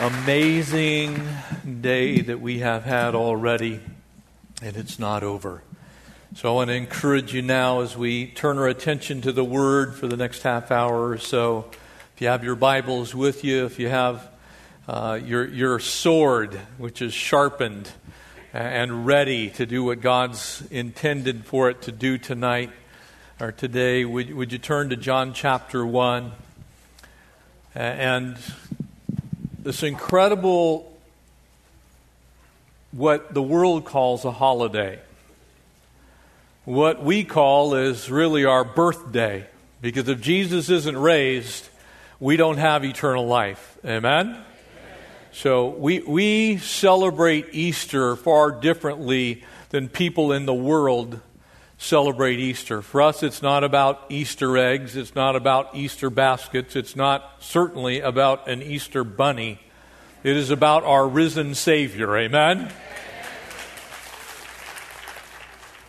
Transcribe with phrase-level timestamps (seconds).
[0.00, 1.20] amazing
[1.80, 3.80] day that we have had already,
[4.62, 5.62] and it's not over.
[6.34, 9.94] So I want to encourage you now as we turn our attention to the Word
[9.94, 11.66] for the next half hour or so.
[12.14, 14.28] If you have your Bibles with you, if you have
[14.88, 17.90] uh, your, your sword, which is sharpened
[18.52, 22.70] and ready to do what God's intended for it to do tonight
[23.40, 26.32] or today, would, would you turn to John chapter 1?
[27.74, 28.36] And
[29.62, 30.92] this incredible,
[32.90, 34.98] what the world calls a holiday.
[36.64, 39.46] What we call is really our birthday.
[39.80, 41.68] Because if Jesus isn't raised,
[42.18, 43.78] we don't have eternal life.
[43.84, 44.36] Amen?
[45.32, 51.20] So we, we celebrate Easter far differently than people in the world
[51.82, 52.80] celebrate Easter.
[52.80, 58.00] For us, it's not about Easter eggs, it's not about Easter baskets, it's not certainly
[58.00, 59.58] about an Easter bunny.
[60.22, 62.16] It is about our risen Savior.
[62.16, 62.72] Amen?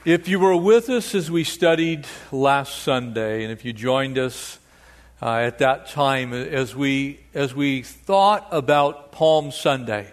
[0.04, 4.58] If you were with us as we studied last Sunday, and if you joined us
[5.22, 10.12] uh, at that time as we, as we thought about Palm Sunday,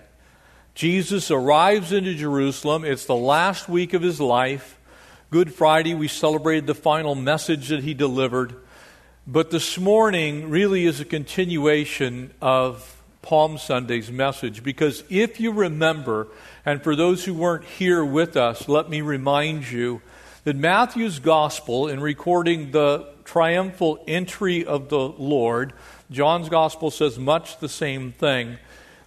[0.74, 2.84] Jesus arrives into Jerusalem.
[2.84, 4.76] It's the last week of his life.
[5.30, 8.56] Good Friday, we celebrated the final message that he delivered.
[9.28, 16.26] But this morning really is a continuation of Palm Sunday's message because if you remember,
[16.66, 20.02] and for those who weren't here with us, let me remind you
[20.42, 25.74] that Matthew's gospel, in recording the triumphal entry of the Lord,
[26.10, 28.58] John's gospel says much the same thing.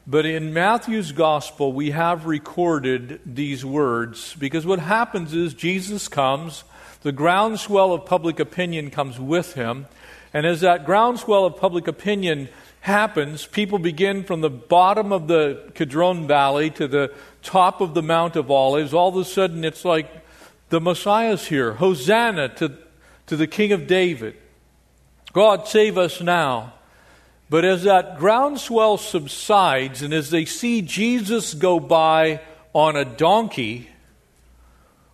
[0.05, 6.65] But in Matthew's gospel, we have recorded these words because what happens is Jesus comes,
[7.03, 9.85] the groundswell of public opinion comes with him,
[10.33, 12.49] and as that groundswell of public opinion
[12.81, 18.03] happens, people begin from the bottom of the Kidron Valley to the top of the
[18.03, 18.93] Mount of Olives.
[18.93, 20.11] All of a sudden, it's like
[20.67, 21.75] the Messiah's here.
[21.75, 22.73] Hosanna to,
[23.27, 24.35] to the King of David.
[25.31, 26.73] God, save us now.
[27.53, 32.41] But as that groundswell subsides and as they see Jesus go by
[32.73, 33.91] on a donkey,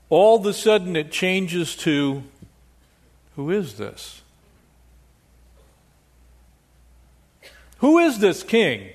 [0.08, 2.24] all of a sudden it changes to
[3.36, 4.22] who is this?
[7.80, 8.88] Who is this king?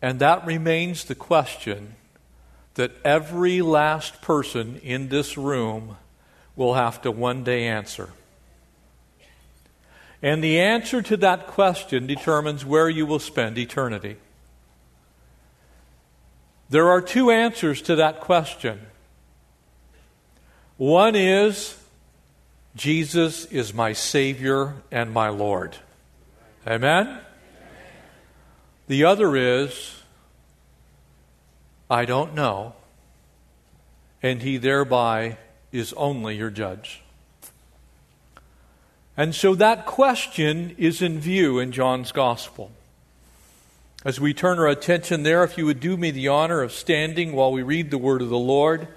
[0.00, 1.96] And that remains the question
[2.74, 5.96] that every last person in this room
[6.54, 8.10] will have to one day answer.
[10.22, 14.16] And the answer to that question determines where you will spend eternity.
[16.68, 18.80] There are two answers to that question.
[20.76, 21.76] One is,
[22.76, 25.76] Jesus is my Savior and my Lord.
[26.66, 27.18] Amen?
[28.86, 30.02] The other is,
[31.90, 32.74] I don't know,
[34.22, 35.38] and He thereby
[35.72, 37.02] is only your judge.
[39.16, 42.70] And so that question is in view in John's Gospel.
[44.04, 47.32] As we turn our attention there, if you would do me the honor of standing
[47.32, 48.88] while we read the word of the Lord.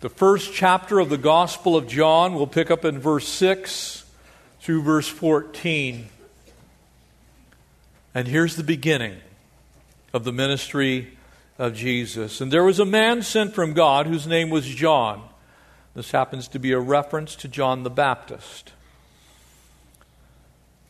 [0.00, 4.04] The first chapter of the Gospel of John, we'll pick up in verse 6
[4.60, 6.08] through verse 14.
[8.14, 9.18] And here's the beginning
[10.12, 11.16] of the ministry
[11.58, 12.40] of Jesus.
[12.40, 15.22] And there was a man sent from God whose name was John.
[15.94, 18.72] This happens to be a reference to John the Baptist.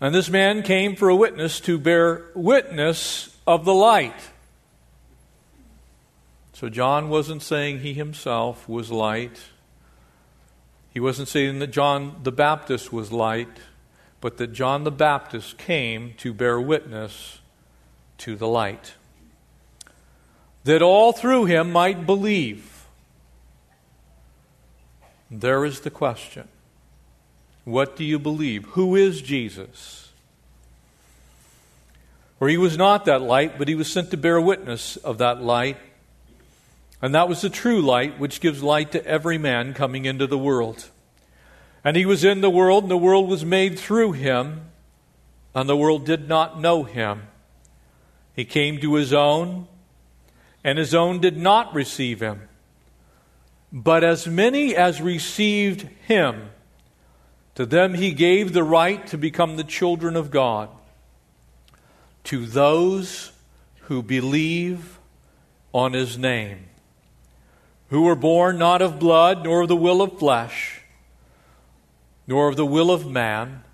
[0.00, 4.30] And this man came for a witness to bear witness of the light.
[6.54, 9.40] So John wasn't saying he himself was light.
[10.92, 13.58] He wasn't saying that John the Baptist was light,
[14.20, 17.40] but that John the Baptist came to bear witness
[18.18, 18.94] to the light.
[20.64, 22.73] That all through him might believe.
[25.40, 26.46] There is the question
[27.64, 28.64] What do you believe?
[28.70, 30.12] Who is Jesus?
[32.38, 35.42] For he was not that light, but he was sent to bear witness of that
[35.42, 35.76] light.
[37.00, 40.38] And that was the true light, which gives light to every man coming into the
[40.38, 40.88] world.
[41.82, 44.66] And he was in the world, and the world was made through him,
[45.54, 47.22] and the world did not know him.
[48.34, 49.68] He came to his own,
[50.62, 52.48] and his own did not receive him.
[53.74, 56.50] But as many as received him,
[57.56, 60.68] to them he gave the right to become the children of God.
[62.24, 63.32] To those
[63.80, 65.00] who believe
[65.72, 66.66] on his name,
[67.88, 70.82] who were born not of blood, nor of the will of flesh,
[72.28, 73.64] nor of the will of man,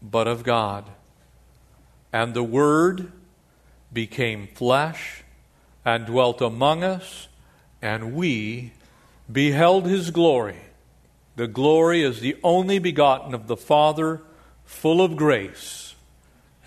[0.00, 0.86] but of God.
[2.14, 3.12] And the Word
[3.92, 5.22] became flesh
[5.84, 7.28] and dwelt among us,
[7.82, 8.72] and we
[9.30, 10.56] beheld his glory.
[11.36, 14.20] The glory is the only begotten of the Father,
[14.64, 15.94] full of grace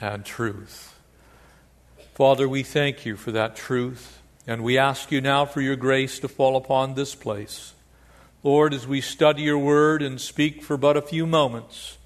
[0.02, 1.00] and truth.
[2.13, 6.19] Father, we thank you for that truth, and we ask you now for your grace
[6.19, 7.74] to fall upon this place.
[8.42, 11.98] Lord, as we study your word and speak for but a few moments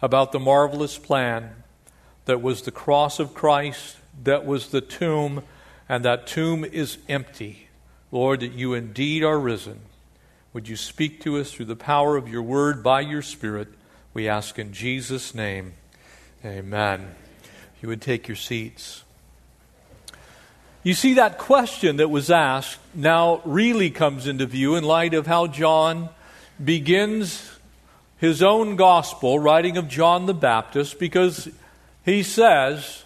[0.00, 1.62] about the marvelous plan
[2.24, 5.42] that was the cross of Christ, that was the tomb,
[5.88, 7.68] and that tomb is empty.
[8.12, 9.80] Lord, that you indeed are risen.
[10.52, 13.68] Would you speak to us through the power of your word by your Spirit?
[14.12, 15.74] We ask in Jesus' name.
[16.44, 17.14] Amen.
[17.80, 19.04] You would take your seats.
[20.82, 25.28] You see, that question that was asked now really comes into view in light of
[25.28, 26.08] how John
[26.62, 27.58] begins
[28.16, 31.48] his own gospel, writing of John the Baptist, because
[32.04, 33.04] he says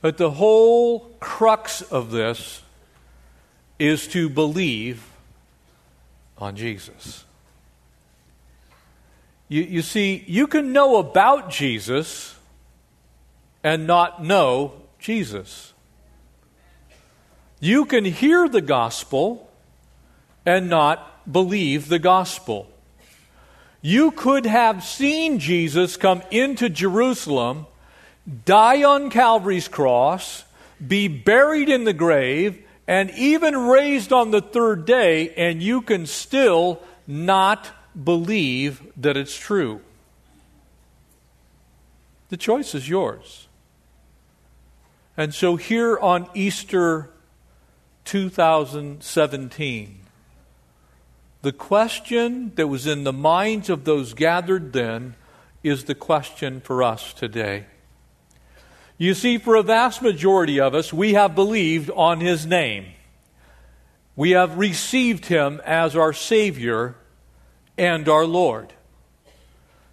[0.00, 2.62] that the whole crux of this
[3.78, 5.10] is to believe
[6.38, 7.24] on Jesus.
[9.48, 12.34] You, you see, you can know about Jesus
[13.62, 15.72] and not know Jesus.
[17.60, 19.50] You can hear the gospel
[20.44, 22.70] and not believe the gospel.
[23.80, 27.66] You could have seen Jesus come into Jerusalem,
[28.44, 30.44] die on Calvary's cross,
[30.86, 36.06] be buried in the grave, and even raised on the third day, and you can
[36.06, 37.70] still not
[38.02, 39.80] believe that it's true.
[42.28, 43.46] The choice is yours.
[45.16, 47.10] And so here on Easter
[48.04, 50.00] 2017,
[51.42, 55.14] the question that was in the minds of those gathered then
[55.62, 57.66] is the question for us today.
[58.96, 62.86] You see, for a vast majority of us, we have believed on His name.
[64.14, 66.94] We have received Him as our Savior
[67.76, 68.72] and our Lord.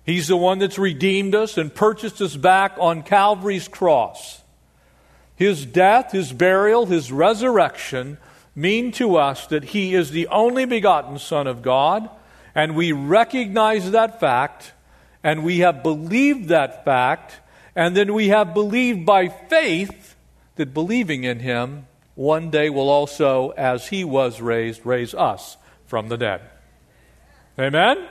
[0.05, 4.41] He's the one that's redeemed us and purchased us back on Calvary's cross.
[5.35, 8.19] His death, His burial, His resurrection
[8.53, 12.07] mean to us that He is the only begotten Son of God,
[12.53, 14.73] and we recognize that fact,
[15.23, 17.39] and we have believed that fact
[17.75, 20.15] and then we have believed by faith
[20.55, 25.57] that believing in him one day will also, as he was raised, raise us
[25.87, 26.41] from the dead.
[27.57, 28.07] Amen?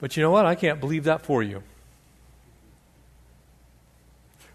[0.00, 0.46] But you know what?
[0.46, 1.62] I can't believe that for you.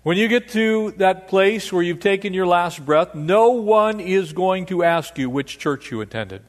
[0.03, 4.33] When you get to that place where you've taken your last breath, no one is
[4.33, 6.43] going to ask you which church you attended.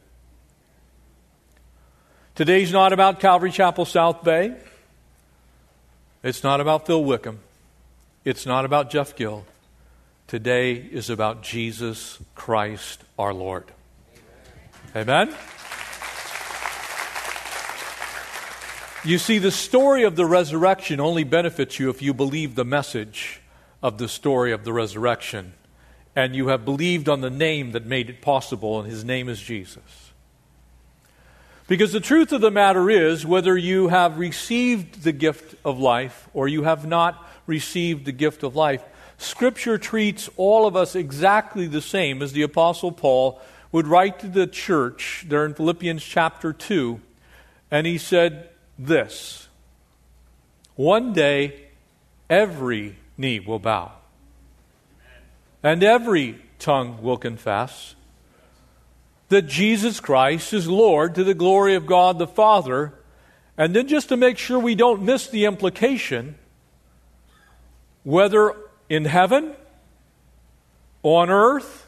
[2.34, 4.56] Today's not about Calvary Chapel South Bay.
[6.26, 7.38] It's not about Phil Wickham.
[8.24, 9.46] It's not about Jeff Gill.
[10.26, 13.70] Today is about Jesus Christ our Lord.
[14.96, 15.32] Amen?
[19.04, 23.40] You see, the story of the resurrection only benefits you if you believe the message
[23.80, 25.52] of the story of the resurrection
[26.16, 29.40] and you have believed on the name that made it possible, and his name is
[29.40, 30.05] Jesus.
[31.68, 36.28] Because the truth of the matter is, whether you have received the gift of life
[36.32, 38.84] or you have not received the gift of life,
[39.18, 43.40] Scripture treats all of us exactly the same as the Apostle Paul
[43.72, 47.00] would write to the church there in Philippians chapter 2.
[47.70, 49.48] And he said this
[50.76, 51.66] One day,
[52.30, 53.92] every knee will bow,
[55.64, 57.96] and every tongue will confess
[59.28, 62.94] that Jesus Christ is Lord to the glory of God the Father.
[63.58, 66.36] And then, just to make sure we don't miss the implication,
[68.04, 68.54] whether
[68.88, 69.54] in heaven,
[71.02, 71.86] on earth,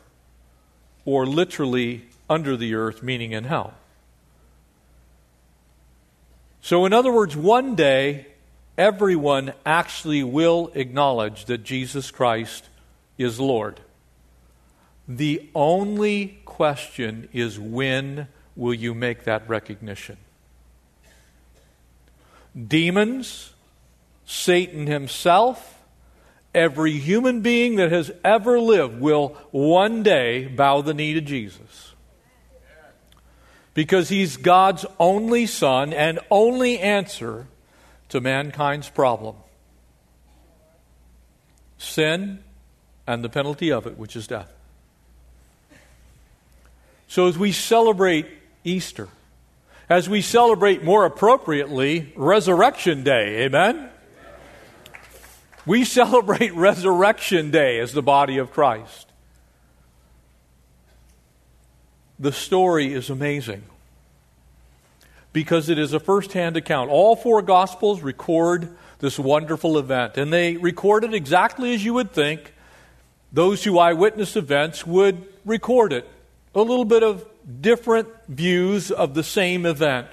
[1.04, 3.74] or literally under the earth, meaning in hell.
[6.60, 8.26] So, in other words, one day,
[8.76, 12.68] everyone actually will acknowledge that Jesus Christ
[13.16, 13.80] is Lord.
[15.08, 20.18] The only question is when will you make that recognition?
[22.66, 23.52] Demons,
[24.26, 25.82] Satan himself,
[26.54, 31.94] every human being that has ever lived will one day bow the knee to Jesus.
[33.72, 37.46] Because he's God's only son and only answer
[38.08, 39.36] to mankind's problem
[41.78, 42.42] sin
[43.06, 44.52] and the penalty of it, which is death.
[47.08, 48.26] So as we celebrate
[48.64, 49.08] Easter,
[49.88, 53.88] as we celebrate more appropriately Resurrection Day, amen?
[55.64, 59.06] We celebrate Resurrection Day as the body of Christ.
[62.18, 63.62] The story is amazing
[65.32, 66.90] because it is a first hand account.
[66.90, 72.10] All four Gospels record this wonderful event, and they record it exactly as you would
[72.10, 72.52] think
[73.32, 76.08] those who eyewitness events would record it.
[76.58, 77.24] A little bit of
[77.60, 80.08] different views of the same event.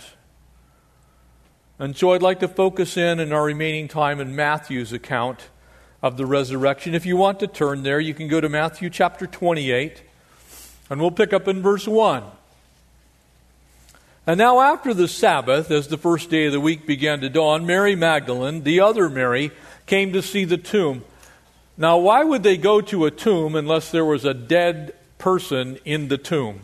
[1.80, 5.50] And so I'd like to focus in in our remaining time in Matthew's account
[6.04, 6.94] of the resurrection.
[6.94, 10.04] If you want to turn there, you can go to Matthew chapter 28,
[10.92, 12.24] and we'll pick up in verse 1.
[14.28, 17.66] And now, after the Sabbath, as the first day of the week began to dawn,
[17.66, 19.50] Mary Magdalene, the other Mary,
[19.88, 21.06] came to see the tomb.
[21.76, 24.94] Now, why would they go to a tomb unless there was a dead
[25.26, 26.60] person in the tomb?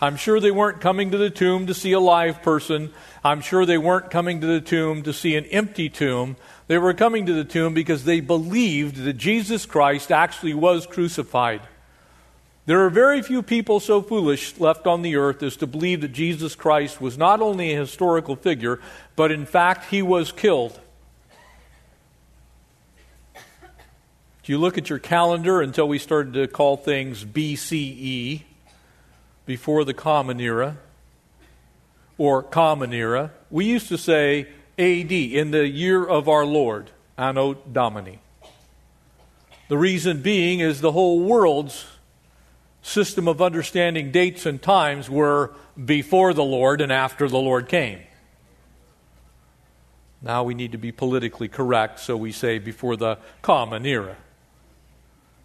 [0.00, 2.92] I'm sure they weren't coming to the tomb to see a live person.
[3.24, 6.36] I'm sure they weren't coming to the tomb to see an empty tomb.
[6.68, 11.62] They were coming to the tomb because they believed that Jesus Christ actually was crucified.
[12.66, 16.12] There are very few people so foolish left on the earth as to believe that
[16.12, 18.78] Jesus Christ was not only a historical figure,
[19.16, 20.78] but in fact he was killed.
[24.42, 28.42] If you look at your calendar until we started to call things BCE,
[29.46, 30.78] before the Common Era,
[32.18, 37.54] or Common Era, we used to say AD, in the year of our Lord, Anno
[37.54, 38.18] Domini.
[39.68, 41.86] The reason being is the whole world's
[42.82, 48.00] system of understanding dates and times were before the Lord and after the Lord came.
[50.20, 54.16] Now we need to be politically correct, so we say before the common era.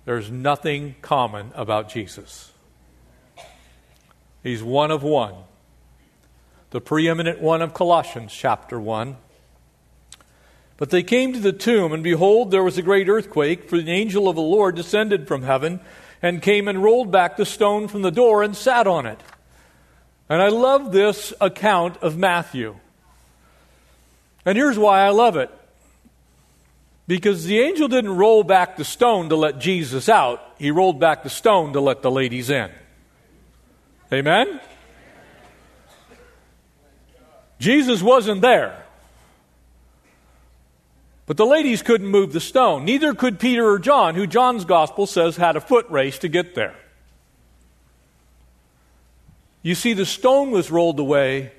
[0.07, 2.53] There's nothing common about Jesus.
[4.41, 5.33] He's one of one,
[6.69, 9.17] the preeminent one of Colossians chapter 1.
[10.77, 13.91] But they came to the tomb, and behold, there was a great earthquake, for the
[13.91, 15.81] angel of the Lord descended from heaven
[16.21, 19.19] and came and rolled back the stone from the door and sat on it.
[20.29, 22.77] And I love this account of Matthew.
[24.45, 25.51] And here's why I love it.
[27.07, 31.23] Because the angel didn't roll back the stone to let Jesus out, he rolled back
[31.23, 32.69] the stone to let the ladies in.
[34.11, 34.59] Amen?
[37.59, 38.83] Jesus wasn't there.
[41.25, 42.85] But the ladies couldn't move the stone.
[42.85, 46.55] Neither could Peter or John, who John's gospel says had a foot race to get
[46.55, 46.75] there.
[49.61, 51.51] You see, the stone was rolled away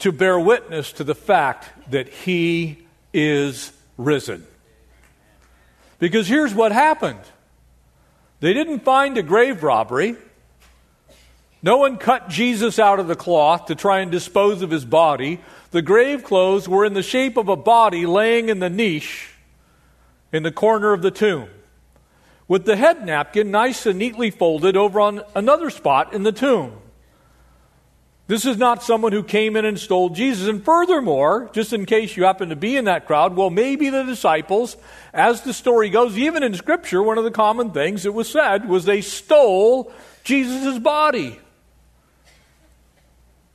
[0.00, 4.46] to bear witness to the fact that he is risen.
[5.98, 7.20] Because here's what happened
[8.40, 10.16] they didn't find a grave robbery.
[11.60, 15.40] No one cut Jesus out of the cloth to try and dispose of his body.
[15.72, 19.34] The grave clothes were in the shape of a body laying in the niche
[20.32, 21.48] in the corner of the tomb,
[22.46, 26.72] with the head napkin nice and neatly folded over on another spot in the tomb.
[28.28, 30.48] This is not someone who came in and stole Jesus.
[30.48, 34.04] And furthermore, just in case you happen to be in that crowd, well, maybe the
[34.04, 34.76] disciples,
[35.14, 38.68] as the story goes, even in Scripture, one of the common things that was said
[38.68, 39.90] was they stole
[40.24, 41.40] Jesus' body.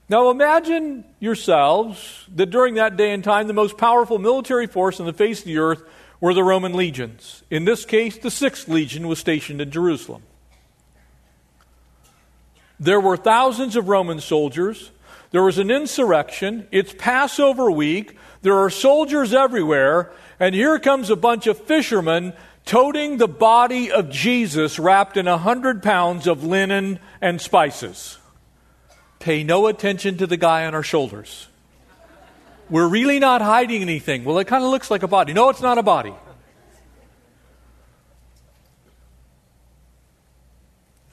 [0.10, 5.06] Now imagine yourselves that during that day and time, the most powerful military force on
[5.06, 5.84] the face of the earth
[6.20, 7.44] were the Roman legions.
[7.52, 10.24] In this case, the Sixth Legion was stationed in Jerusalem.
[12.84, 14.92] There were thousands of Roman soldiers.
[15.32, 16.68] There was an insurrection.
[16.72, 18.18] It's Passover week.
[18.42, 20.12] There are soldiers everywhere.
[20.40, 22.34] And here comes a bunch of fishermen
[22.66, 28.18] toting the body of Jesus wrapped in a hundred pounds of linen and spices
[29.24, 31.48] pay no attention to the guy on our shoulders.
[32.70, 34.26] We're really not hiding anything.
[34.26, 35.32] Well, it kind of looks like a body.
[35.32, 36.14] No, it's not a body.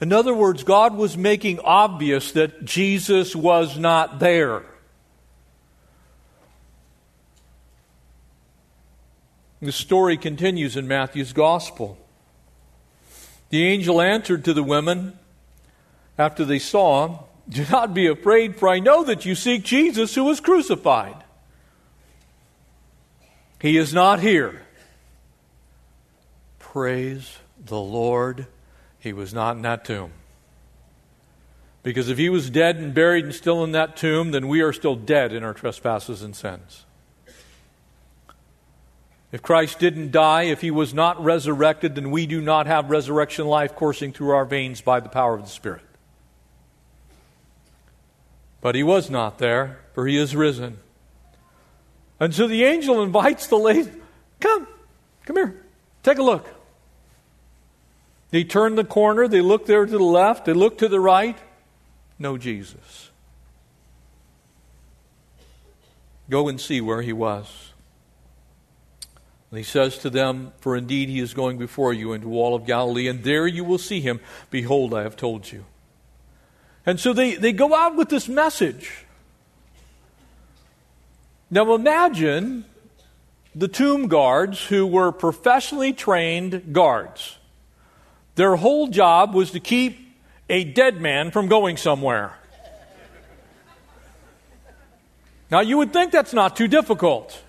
[0.01, 4.63] In other words, God was making obvious that Jesus was not there.
[9.61, 11.99] The story continues in Matthew's Gospel.
[13.49, 15.19] The angel answered to the women
[16.17, 20.15] after they saw him do not be afraid, for I know that you seek Jesus
[20.15, 21.17] who was crucified.
[23.59, 24.61] He is not here.
[26.59, 28.47] Praise the Lord,
[29.01, 30.11] he was not in that tomb.
[31.83, 34.71] Because if he was dead and buried and still in that tomb, then we are
[34.71, 36.85] still dead in our trespasses and sins.
[39.31, 43.47] If Christ didn't die, if he was not resurrected, then we do not have resurrection
[43.47, 45.81] life coursing through our veins by the power of the Spirit.
[48.61, 50.77] But he was not there, for he is risen.
[52.19, 53.91] And so the angel invites the lady,
[54.39, 54.67] Come,
[55.25, 55.65] Come here.
[56.03, 56.60] Take a look.
[58.31, 59.27] They turn the corner.
[59.27, 60.45] They look there to the left.
[60.45, 61.37] They look to the right.
[62.17, 63.09] No Jesus.
[66.29, 67.71] Go and see where he was.
[69.49, 72.65] And he says to them, For indeed he is going before you into all of
[72.65, 74.21] Galilee, and there you will see him.
[74.49, 75.65] Behold, I have told you.
[76.85, 79.05] And so they, they go out with this message.
[81.49, 82.63] Now imagine
[83.53, 87.37] the tomb guards who were professionally trained guards.
[88.41, 89.99] Their whole job was to keep
[90.49, 92.33] a dead man from going somewhere.
[95.51, 97.39] Now, you would think that's not too difficult,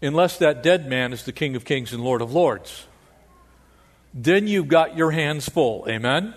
[0.00, 2.86] unless that dead man is the King of Kings and Lord of Lords.
[4.14, 5.84] Then you've got your hands full.
[5.90, 6.32] Amen?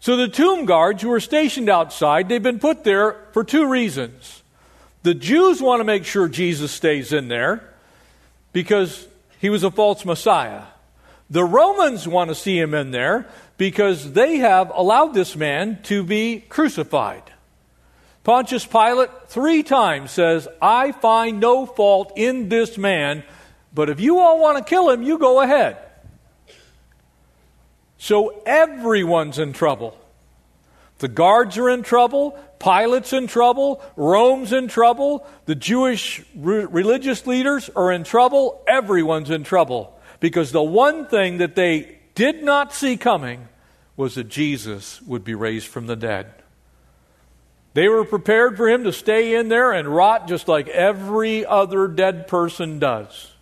[0.00, 4.42] So the tomb guards who are stationed outside, they've been put there for two reasons.
[5.04, 7.62] The Jews want to make sure Jesus stays in there
[8.52, 9.06] because
[9.44, 10.62] he was a false Messiah.
[11.28, 16.02] The Romans want to see him in there because they have allowed this man to
[16.02, 17.24] be crucified.
[18.22, 23.22] Pontius Pilate three times says, I find no fault in this man,
[23.74, 25.76] but if you all want to kill him, you go ahead.
[27.98, 29.94] So everyone's in trouble.
[31.00, 32.38] The guards are in trouble.
[32.64, 33.82] Pilate's in trouble.
[33.94, 35.26] Rome's in trouble.
[35.44, 38.64] The Jewish re- religious leaders are in trouble.
[38.66, 39.94] Everyone's in trouble.
[40.18, 43.48] Because the one thing that they did not see coming
[43.98, 46.32] was that Jesus would be raised from the dead.
[47.74, 51.86] They were prepared for him to stay in there and rot just like every other
[51.86, 53.32] dead person does.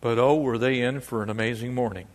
[0.00, 2.06] But oh, were they in for an amazing morning.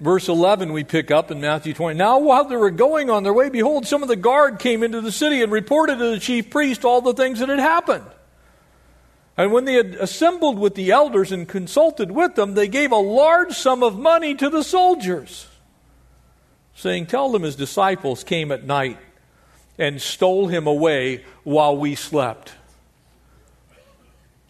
[0.00, 1.96] Verse 11, we pick up in Matthew 20.
[1.96, 5.00] Now, while they were going on their way, behold, some of the guard came into
[5.00, 8.04] the city and reported to the chief priest all the things that had happened.
[9.36, 12.96] And when they had assembled with the elders and consulted with them, they gave a
[12.96, 15.48] large sum of money to the soldiers,
[16.74, 18.98] saying, Tell them his disciples came at night
[19.78, 22.52] and stole him away while we slept.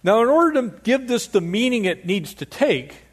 [0.03, 3.04] Now, in order to give this the meaning it needs to take,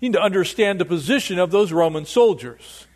[0.00, 2.86] you need to understand the position of those Roman soldiers.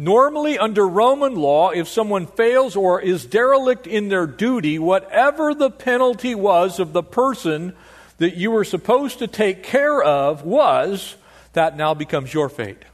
[0.00, 5.70] Normally, under Roman law, if someone fails or is derelict in their duty, whatever the
[5.70, 7.74] penalty was of the person
[8.18, 11.16] that you were supposed to take care of was,
[11.52, 12.84] that now becomes your fate.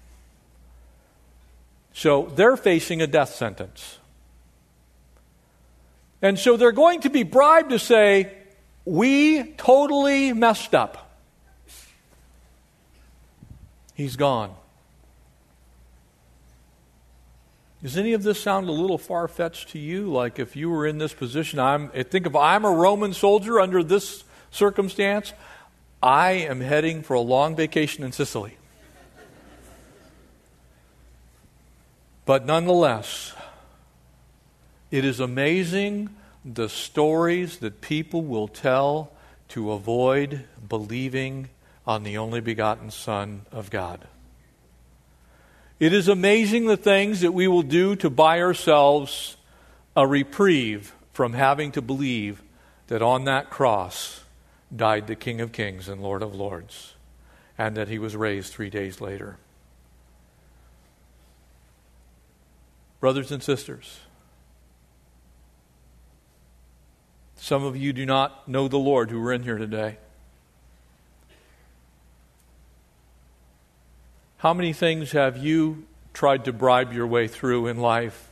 [1.93, 3.99] So they're facing a death sentence.
[6.23, 8.33] And so they're going to be bribed to say,
[8.87, 11.04] We totally messed up.
[13.95, 14.55] He's gone.
[17.83, 20.11] Does any of this sound a little far fetched to you?
[20.11, 23.83] Like if you were in this position, I'm, think if I'm a Roman soldier under
[23.83, 25.33] this circumstance,
[26.03, 28.57] I am heading for a long vacation in Sicily.
[32.25, 33.35] But nonetheless,
[34.91, 36.09] it is amazing
[36.43, 39.13] the stories that people will tell
[39.49, 41.51] to avoid believing
[41.87, 44.07] on the only begotten Son of God.
[45.79, 49.37] It is amazing the things that we will do to buy ourselves
[49.97, 52.43] a reprieve from having to believe
[52.87, 54.23] that on that cross
[54.75, 56.95] died the King of Kings and Lord of Lords,
[57.59, 59.37] and that he was raised three days later.
[63.01, 64.01] Brothers and sisters,
[67.37, 69.99] some of you do not know the Lord who are in here today.
[74.45, 78.29] How many things have you tried to bribe your way through in life?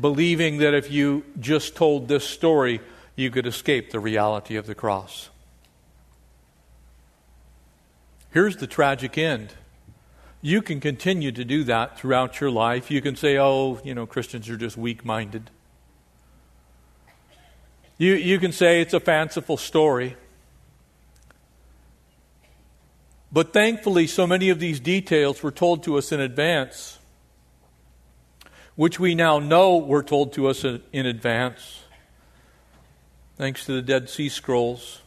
[0.00, 2.80] Believing that if you just told this story,
[3.14, 5.30] you could escape the reality of the cross.
[8.32, 9.54] Here's the tragic end.
[10.42, 12.90] You can continue to do that throughout your life.
[12.90, 15.48] You can say, oh, you know, Christians are just weak minded.
[17.98, 20.16] You, you can say it's a fanciful story.
[23.34, 27.00] But thankfully, so many of these details were told to us in advance,
[28.76, 31.82] which we now know were told to us in advance,
[33.36, 35.02] thanks to the Dead Sea Scrolls.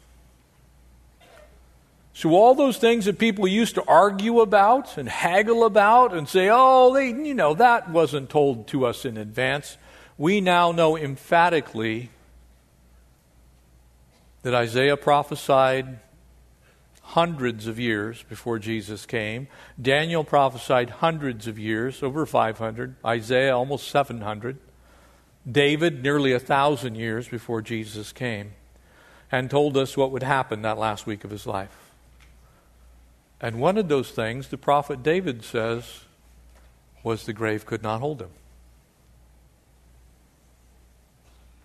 [2.11, 6.49] So, all those things that people used to argue about and haggle about and say,
[6.51, 9.77] oh, they, you know, that wasn't told to us in advance,
[10.17, 12.09] we now know emphatically
[14.41, 15.99] that Isaiah prophesied
[17.11, 19.47] hundreds of years before Jesus came.
[19.81, 22.95] Daniel prophesied hundreds of years, over 500.
[23.05, 24.57] Isaiah, almost 700.
[25.49, 28.51] David, nearly a thousand years before Jesus came,
[29.31, 31.91] and told us what would happen that last week of his life.
[33.39, 36.01] And one of those things, the prophet David says,
[37.03, 38.31] was the grave could not hold him.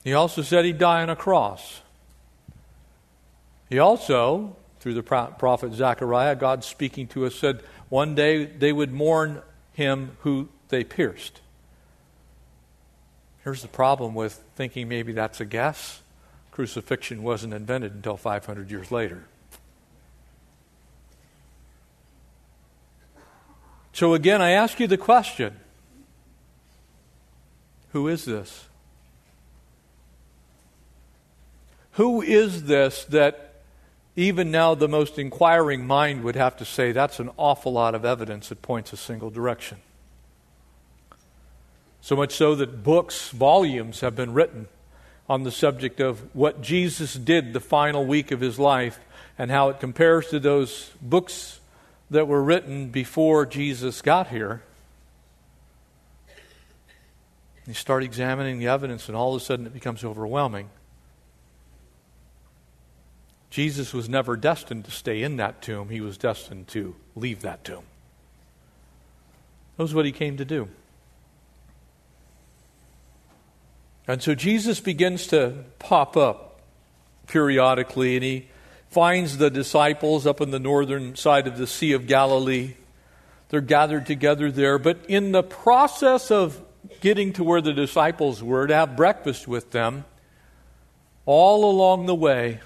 [0.04, 1.80] He also said he'd die on a cross.
[3.68, 8.92] He also, through the prophet Zechariah, God speaking to us, said one day they would
[8.92, 9.40] mourn
[9.74, 11.40] him who they pierced.
[13.44, 16.02] Here's the problem with thinking maybe that's a guess
[16.50, 19.24] crucifixion wasn't invented until 500 years later.
[23.92, 25.60] So, again, I ask you the question
[27.92, 28.66] who is this?
[31.92, 33.51] Who is this that
[34.14, 38.04] even now the most inquiring mind would have to say that's an awful lot of
[38.04, 39.78] evidence that points a single direction?
[42.00, 44.68] So much so that books, volumes have been written
[45.28, 48.98] on the subject of what Jesus did the final week of his life
[49.38, 51.60] and how it compares to those books
[52.10, 54.62] that were written before Jesus got here.
[57.66, 60.68] You start examining the evidence, and all of a sudden it becomes overwhelming.
[63.52, 67.62] Jesus was never destined to stay in that tomb, he was destined to leave that
[67.64, 67.84] tomb.
[69.76, 70.68] That was what he came to do.
[74.08, 76.60] And so Jesus begins to pop up
[77.26, 78.48] periodically, and he
[78.88, 82.72] finds the disciples up on the northern side of the Sea of Galilee.
[83.50, 84.78] They're gathered together there.
[84.78, 86.58] But in the process of
[87.02, 90.06] getting to where the disciples were to have breakfast with them,
[91.26, 92.60] all along the way,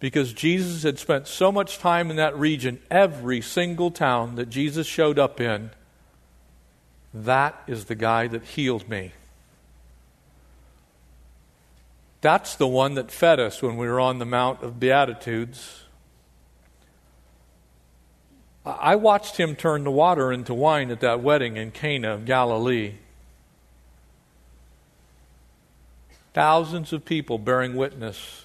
[0.00, 4.86] because Jesus had spent so much time in that region, every single town that Jesus
[4.86, 5.70] showed up in,
[7.12, 9.12] that is the guy that healed me.
[12.20, 15.84] That's the one that fed us when we were on the Mount of Beatitudes.
[18.64, 22.94] I watched him turn the water into wine at that wedding in Cana of Galilee.
[26.34, 28.44] Thousands of people bearing witness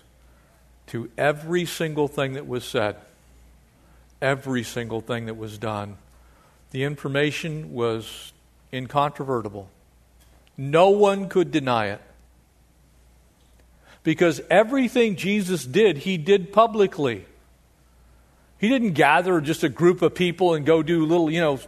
[0.93, 2.95] to every single thing that was said,
[4.21, 5.97] every single thing that was done.
[6.69, 8.31] The information was
[8.71, 9.67] incontrovertible.
[10.55, 12.01] No one could deny it
[14.03, 17.25] because everything Jesus did, he did publicly.
[18.59, 21.59] He didn't gather just a group of people and go do little, you know,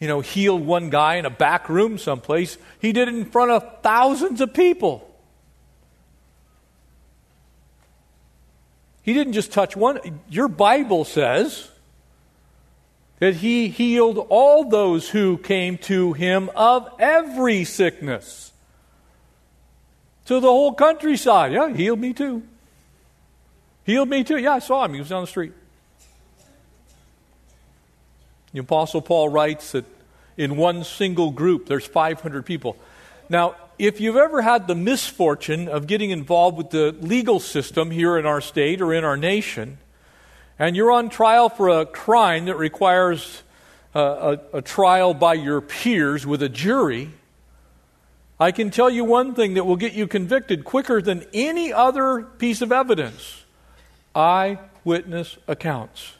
[0.00, 2.58] you know, heal one guy in a back room someplace.
[2.80, 5.08] He did it in front of thousands of people.
[9.02, 10.20] He didn't just touch one.
[10.30, 11.68] Your Bible says
[13.18, 18.52] that he healed all those who came to him of every sickness
[20.26, 21.52] to the whole countryside.
[21.52, 22.42] Yeah, healed me too.
[23.84, 24.38] Healed me too.
[24.38, 24.94] Yeah, I saw him.
[24.94, 25.52] He was down the street.
[28.52, 29.84] The Apostle Paul writes that
[30.36, 32.76] in one single group there's 500 people.
[33.28, 38.16] Now, if you've ever had the misfortune of getting involved with the legal system here
[38.18, 39.78] in our state or in our nation,
[40.58, 43.42] and you're on trial for a crime that requires
[43.94, 47.10] uh, a, a trial by your peers with a jury,
[48.38, 52.22] I can tell you one thing that will get you convicted quicker than any other
[52.22, 53.44] piece of evidence
[54.14, 56.12] eyewitness accounts.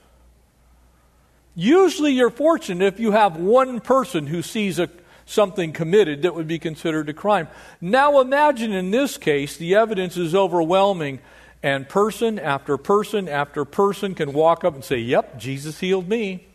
[1.55, 4.89] Usually, you're fortunate if you have one person who sees a,
[5.25, 7.49] something committed that would be considered a crime.
[7.81, 11.21] Now, imagine in this case, the evidence is overwhelming,
[11.63, 16.47] and person after person after person can walk up and say, Yep, Jesus healed me.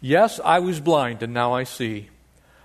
[0.00, 2.08] Yes, I was blind, and now I see.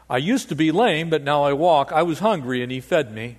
[0.10, 1.92] I used to be lame, but now I walk.
[1.92, 3.38] I was hungry, and he fed me.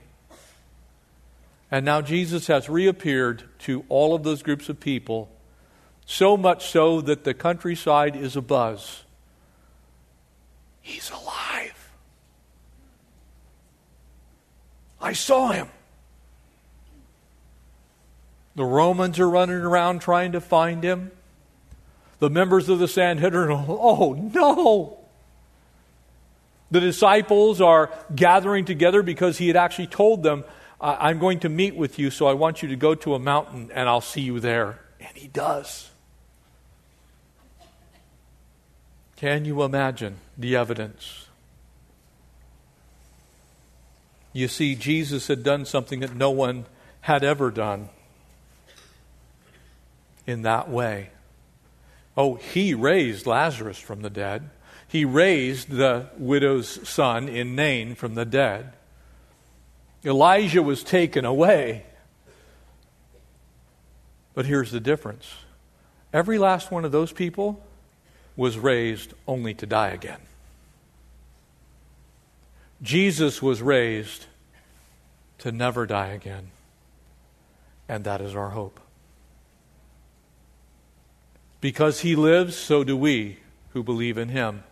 [1.71, 5.29] And now Jesus has reappeared to all of those groups of people,
[6.07, 9.01] so much so that the countryside is abuzz.
[10.81, 11.58] He's alive.
[15.01, 15.69] I saw him.
[18.55, 21.13] The Romans are running around trying to find him.
[22.19, 24.99] The members of the Sanhedrin, oh no,
[26.71, 30.45] the disciples are gathering together because he had actually told them,
[30.81, 33.71] I'm going to meet with you, so I want you to go to a mountain
[33.73, 34.81] and I'll see you there.
[35.01, 35.91] And he does.
[39.17, 41.28] Can you imagine the evidence?
[44.39, 46.67] You see, Jesus had done something that no one
[47.01, 47.89] had ever done
[50.29, 51.11] in that way.
[52.17, 54.51] Oh, he raised Lazarus from the dead.
[54.87, 58.75] He raised the widow's son in Nain from the dead.
[60.05, 61.85] Elijah was taken away.
[64.35, 65.35] But here's the difference
[66.13, 67.61] every last one of those people
[68.37, 70.21] was raised only to die again.
[72.83, 74.27] Jesus was raised
[75.39, 76.51] to never die again.
[77.89, 78.81] And that is our hope.
[81.61, 83.39] Because he lives, so do we
[83.73, 84.63] who believe in him.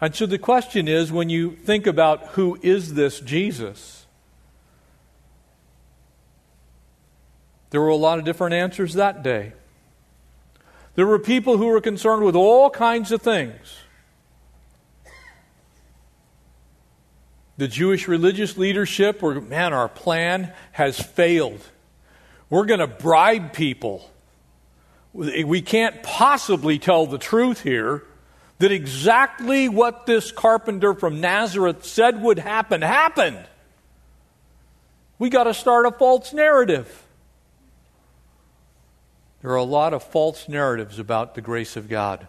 [0.00, 4.06] And so the question is when you think about who is this Jesus,
[7.70, 9.52] there were a lot of different answers that day.
[10.94, 13.76] There were people who were concerned with all kinds of things.
[17.56, 21.60] The Jewish religious leadership were, man, our plan has failed.
[22.48, 24.10] We're going to bribe people.
[25.12, 28.04] We can't possibly tell the truth here
[28.58, 33.44] that exactly what this carpenter from Nazareth said would happen happened.
[35.18, 37.04] We got to start a false narrative.
[39.42, 42.26] There are a lot of false narratives about the grace of God.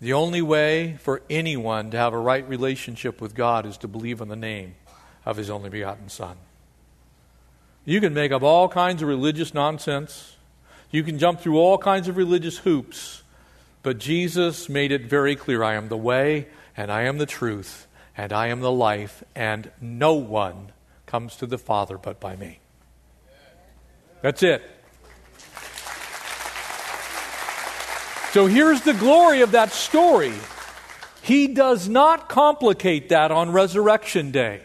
[0.00, 4.20] The only way for anyone to have a right relationship with God is to believe
[4.20, 4.74] in the name
[5.26, 6.36] of His only begotten Son.
[7.84, 10.36] You can make up all kinds of religious nonsense.
[10.90, 13.22] You can jump through all kinds of religious hoops.
[13.82, 17.86] But Jesus made it very clear I am the way, and I am the truth,
[18.16, 20.72] and I am the life, and no one
[21.06, 22.60] comes to the Father but by me.
[24.22, 24.62] That's it.
[28.32, 30.32] So here's the glory of that story.
[31.20, 34.62] He does not complicate that on Resurrection Day.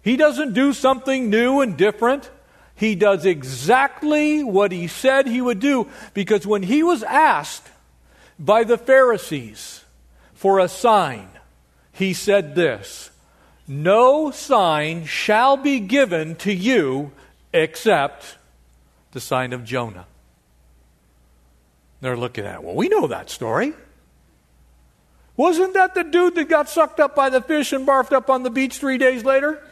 [0.00, 2.30] He doesn't do something new and different.
[2.76, 7.68] He does exactly what he said he would do because when he was asked
[8.38, 9.84] by the Pharisees
[10.32, 11.28] for a sign,
[11.92, 13.10] he said this
[13.66, 17.10] No sign shall be given to you
[17.52, 18.36] except
[19.10, 20.06] the sign of Jonah.
[22.02, 23.72] They're looking at, well, we know that story.
[25.36, 28.42] Wasn't that the dude that got sucked up by the fish and barfed up on
[28.42, 29.62] the beach three days later?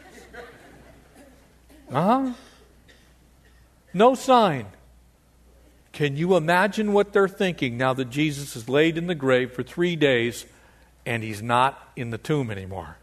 [1.90, 2.32] Uh huh.
[3.92, 4.66] No sign.
[5.92, 9.64] Can you imagine what they're thinking now that Jesus is laid in the grave for
[9.64, 10.46] three days
[11.04, 12.96] and he's not in the tomb anymore?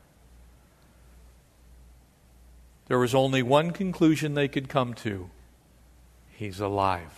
[2.87, 5.29] There was only one conclusion they could come to
[6.31, 7.16] he's alive.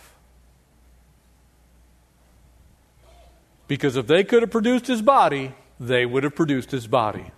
[3.70, 7.30] Because if they could have produced his body, they would have produced his body.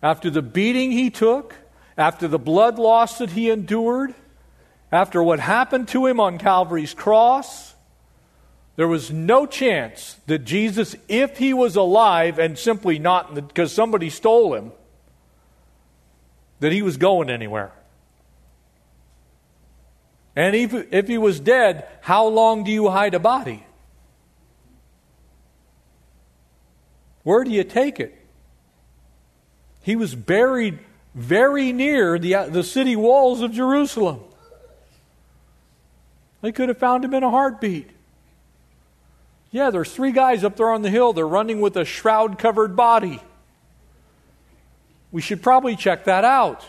[0.00, 1.56] After the beating he took,
[1.98, 4.14] after the blood loss that he endured,
[4.92, 7.74] after what happened to him on Calvary's cross,
[8.76, 14.10] there was no chance that Jesus, if he was alive and simply not because somebody
[14.10, 14.70] stole him,
[16.60, 17.72] that he was going anywhere.
[20.36, 23.66] And if, if he was dead, how long do you hide a body?
[27.30, 28.12] Where do you take it?
[29.82, 30.80] He was buried
[31.14, 34.18] very near the, uh, the city walls of Jerusalem.
[36.42, 37.88] They could have found him in a heartbeat.
[39.52, 41.12] Yeah, there's three guys up there on the hill.
[41.12, 43.22] They're running with a shroud covered body.
[45.12, 46.64] We should probably check that out.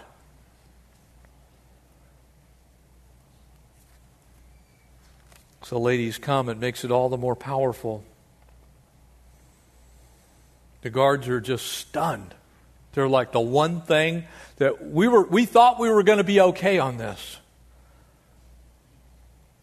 [5.63, 6.49] So, ladies, come.
[6.49, 8.03] It makes it all the more powerful.
[10.81, 12.33] The guards are just stunned.
[12.93, 14.25] They're like the one thing
[14.57, 17.37] that we were we thought we were going to be okay on this.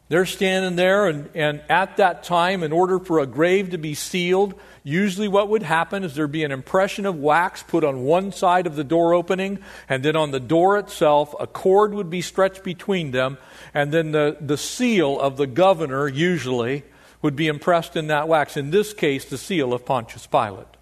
[0.08, 3.92] They're standing there, and, and at that time, in order for a grave to be
[3.92, 8.32] sealed, usually what would happen is there'd be an impression of wax put on one
[8.32, 12.22] side of the door opening, and then on the door itself, a cord would be
[12.22, 13.36] stretched between them,
[13.74, 16.84] and then the, the seal of the governor, usually,
[17.20, 18.56] would be impressed in that wax.
[18.56, 20.77] In this case, the seal of Pontius Pilate.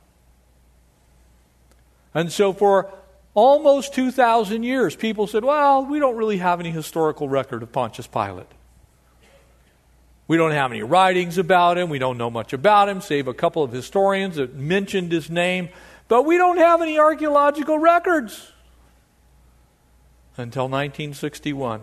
[2.16, 2.90] And so for
[3.35, 8.07] almost 2,000 years, people said, well, we don't really have any historical record of Pontius
[8.07, 8.46] Pilate.
[10.26, 11.90] We don't have any writings about him.
[11.90, 15.68] We don't know much about him, save a couple of historians that mentioned his name.
[16.09, 18.50] But we don't have any archaeological records
[20.38, 21.83] until 1961.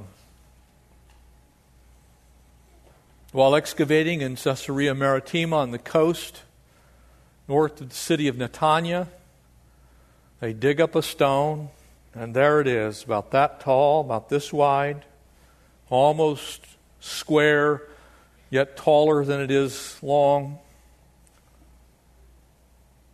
[3.34, 6.42] While excavating in Caesarea Maritima on the coast,
[7.48, 9.10] north of the city of Netanya,
[10.44, 11.70] they dig up a stone
[12.14, 15.06] And there it is, about that tall, about this wide,
[15.90, 16.62] almost
[17.00, 17.82] square,
[18.52, 20.60] yet taller than it is long.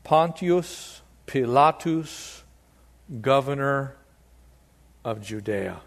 [0.03, 2.43] Pontius Pilatus,
[3.21, 3.95] governor
[5.05, 5.79] of Judea.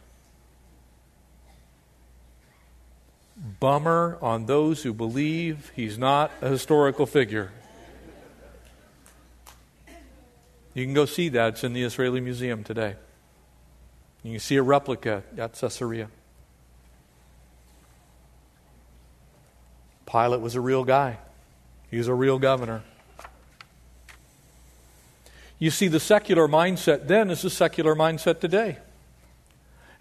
[3.37, 7.51] Bummer on those who believe he's not a historical figure.
[10.75, 11.55] You can go see that.
[11.55, 12.97] It's in the Israeli Museum today.
[14.23, 16.09] You can see a replica at Caesarea.
[20.07, 21.19] Pilate was a real guy,
[21.91, 22.83] he was a real governor.
[25.59, 28.79] You see, the secular mindset then is the secular mindset today.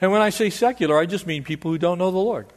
[0.01, 2.47] And when I say secular, I just mean people who don't know the Lord.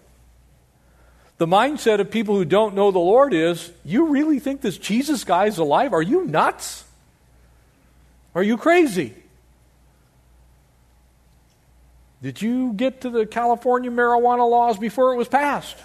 [1.36, 5.22] The mindset of people who don't know the Lord is you really think this Jesus
[5.24, 5.92] guy is alive?
[5.92, 6.84] Are you nuts?
[8.34, 9.14] Are you crazy?
[12.22, 15.76] Did you get to the California marijuana laws before it was passed?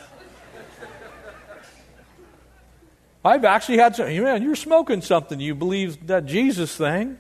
[3.23, 5.39] I've actually had some, man, you're smoking something.
[5.39, 7.17] You believe that Jesus thing.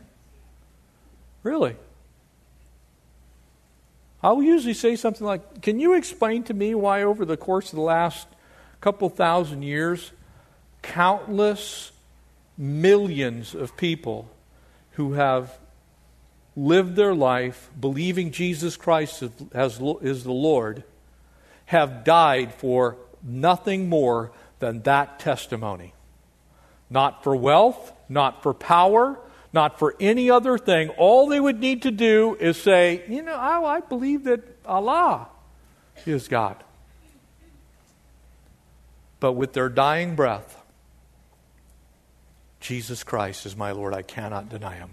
[1.43, 1.75] Really?
[4.23, 7.75] I'll usually say something like, Can you explain to me why, over the course of
[7.75, 8.27] the last
[8.81, 10.11] couple thousand years,
[10.81, 11.91] countless
[12.57, 14.29] millions of people
[14.99, 15.57] who have
[16.57, 20.83] lived their life believing Jesus Christ is the Lord
[21.67, 25.93] have died for nothing more than that testimony.
[26.89, 29.17] Not for wealth, not for power,
[29.53, 30.89] not for any other thing.
[30.97, 35.29] All they would need to do is say, you know, I, I believe that Allah
[36.05, 36.61] is God.
[39.21, 40.58] But with their dying breath,
[42.69, 43.95] Jesus Christ is my Lord.
[43.95, 44.91] I cannot deny him.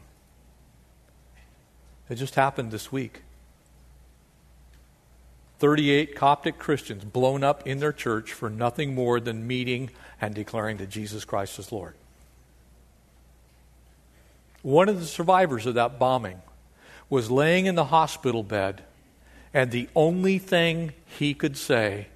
[2.08, 3.20] It just happened this week.
[5.58, 9.90] 38 Coptic Christians blown up in their church for nothing more than meeting
[10.22, 11.92] and declaring that Jesus Christ is Lord.
[14.62, 16.40] One of the survivors of that bombing
[17.10, 18.84] was laying in the hospital bed,
[19.52, 22.06] and the only thing he could say,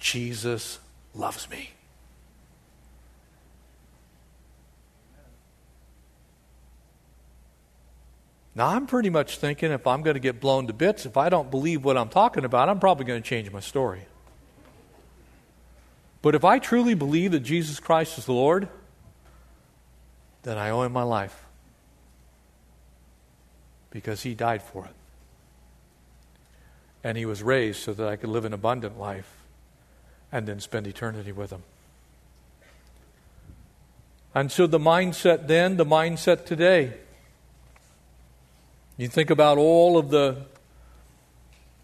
[0.00, 0.80] Jesus
[1.14, 1.75] loves me.
[8.56, 11.28] Now, I'm pretty much thinking if I'm going to get blown to bits, if I
[11.28, 14.06] don't believe what I'm talking about, I'm probably going to change my story.
[16.22, 18.68] But if I truly believe that Jesus Christ is the Lord,
[20.42, 21.44] then I owe him my life
[23.90, 24.94] because he died for it.
[27.04, 29.30] And he was raised so that I could live an abundant life
[30.32, 31.62] and then spend eternity with him.
[34.34, 36.94] And so the mindset then, the mindset today,
[38.96, 40.46] you think about all of the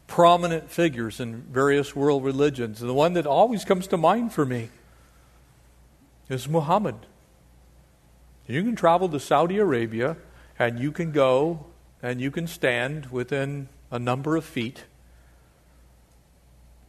[0.07, 2.81] prominent figures in various world religions.
[2.81, 4.71] And the one that always comes to mind for me
[6.29, 6.95] is Muhammad.
[8.47, 10.17] You can travel to Saudi Arabia
[10.59, 11.67] and you can go
[12.03, 14.85] and you can stand within a number of feet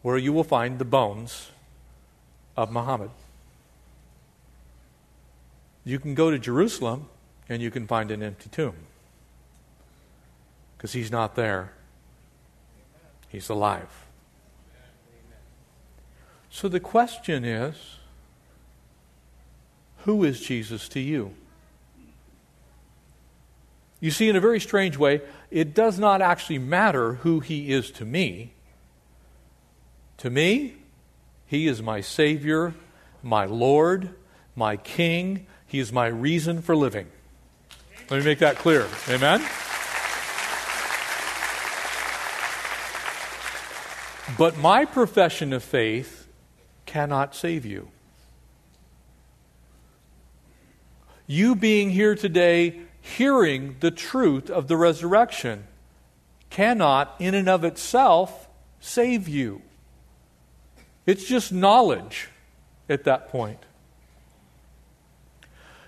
[0.01, 1.51] where you will find the bones
[2.57, 3.11] of Muhammad.
[5.85, 7.07] You can go to Jerusalem
[7.47, 8.75] and you can find an empty tomb
[10.83, 11.71] because he's not there.
[13.29, 13.87] He's alive.
[16.49, 17.99] So the question is
[19.99, 21.35] who is Jesus to you?
[24.01, 27.89] You see, in a very strange way, it does not actually matter who he is
[27.91, 28.51] to me.
[30.17, 30.75] To me,
[31.45, 32.73] he is my Savior,
[33.21, 34.09] my Lord,
[34.53, 35.45] my King.
[35.65, 37.07] He is my reason for living.
[38.09, 38.85] Let me make that clear.
[39.07, 39.41] Amen?
[44.37, 46.27] But my profession of faith
[46.85, 47.89] cannot save you.
[51.27, 55.65] You being here today, hearing the truth of the resurrection,
[56.49, 58.47] cannot, in and of itself,
[58.79, 59.61] save you.
[61.05, 62.29] It's just knowledge
[62.89, 63.59] at that point.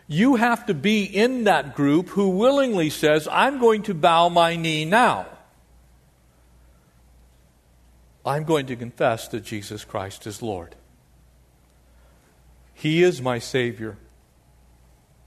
[0.08, 4.56] You have to be in that group who willingly says, I'm going to bow my
[4.56, 5.26] knee now.
[8.26, 10.76] I'm going to confess that Jesus Christ is Lord.
[12.74, 13.98] He is my Savior.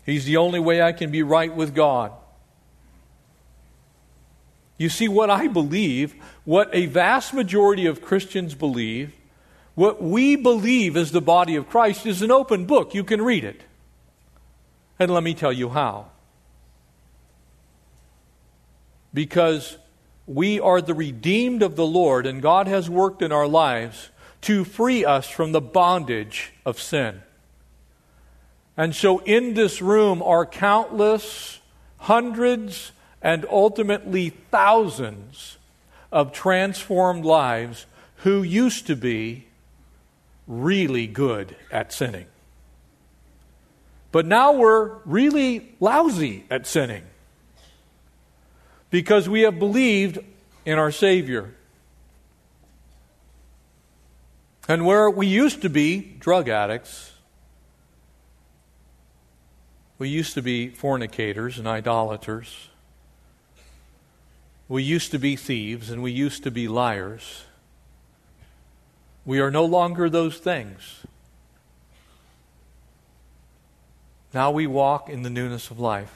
[0.04, 2.12] He's the only way I can be right with God.
[4.76, 9.12] You see, what I believe, what a vast majority of Christians believe,
[9.74, 12.94] what we believe as the body of Christ is an open book.
[12.94, 13.62] You can read it.
[14.98, 16.10] And let me tell you how.
[19.14, 19.78] Because
[20.28, 24.10] we are the redeemed of the Lord, and God has worked in our lives
[24.42, 27.22] to free us from the bondage of sin.
[28.76, 31.60] And so in this room are countless,
[31.96, 35.56] hundreds, and ultimately thousands
[36.12, 37.86] of transformed lives
[38.18, 39.46] who used to be
[40.46, 42.26] really good at sinning.
[44.12, 47.04] But now we're really lousy at sinning
[48.90, 50.18] because we have believed
[50.64, 51.54] in our Savior.
[54.66, 57.12] And where we used to be drug addicts,
[59.98, 62.68] we used to be fornicators and idolaters,
[64.68, 67.44] we used to be thieves and we used to be liars.
[69.24, 71.06] We are no longer those things.
[74.34, 76.14] Now we walk in the newness of life.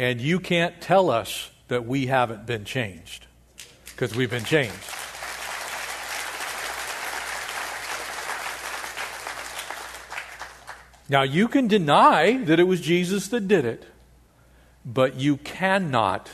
[0.00, 3.26] And you can't tell us that we haven't been changed
[3.84, 4.72] because we've been changed.
[11.10, 13.84] Now, you can deny that it was Jesus that did it,
[14.86, 16.30] but you cannot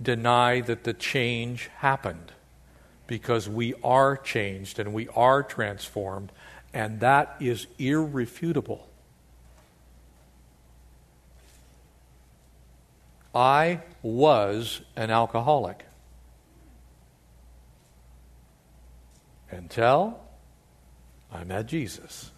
[0.00, 2.32] deny that the change happened
[3.06, 6.32] because we are changed and we are transformed,
[6.72, 8.88] and that is irrefutable.
[13.34, 15.84] I was an alcoholic.
[19.50, 20.20] Until
[21.32, 22.30] I met Jesus.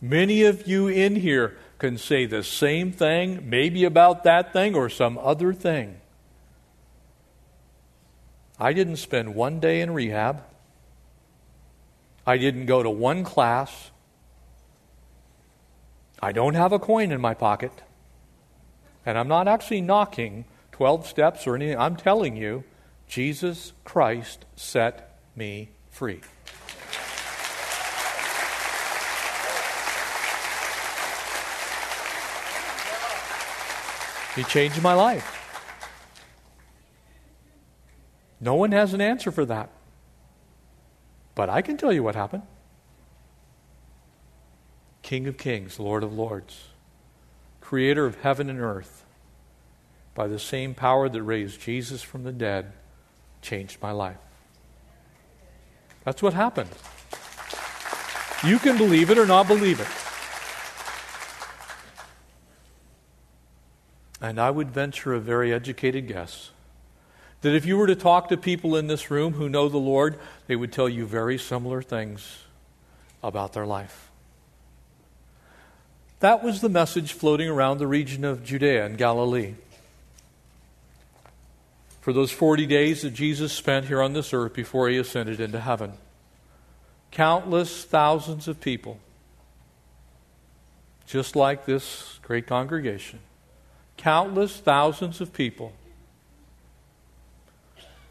[0.00, 4.88] Many of you in here can say the same thing, maybe about that thing or
[4.88, 6.00] some other thing.
[8.58, 10.42] I didn't spend one day in rehab.
[12.26, 13.90] I didn't go to one class.
[16.20, 17.72] I don't have a coin in my pocket.
[19.08, 21.78] And I'm not actually knocking 12 steps or anything.
[21.78, 22.64] I'm telling you,
[23.06, 26.20] Jesus Christ set me free.
[34.36, 35.34] He changed my life.
[38.42, 39.70] No one has an answer for that.
[41.34, 42.42] But I can tell you what happened
[45.00, 46.72] King of kings, Lord of lords
[47.68, 49.04] creator of heaven and earth,
[50.14, 52.72] by the same power that raised Jesus from the dead,
[53.42, 54.16] changed my life.
[56.02, 56.70] That's what happened.
[58.42, 59.86] You can believe it or not believe it.
[64.26, 66.52] And I would venture a very educated guess
[67.42, 70.18] that if you were to talk to people in this room who know the Lord,
[70.46, 72.44] they would tell you very similar things
[73.22, 74.07] about their life.
[76.20, 79.54] That was the message floating around the region of Judea and Galilee.
[82.00, 85.60] For those 40 days that Jesus spent here on this earth before he ascended into
[85.60, 85.92] heaven,
[87.10, 88.98] countless thousands of people,
[91.06, 93.20] just like this great congregation,
[93.96, 95.72] countless thousands of people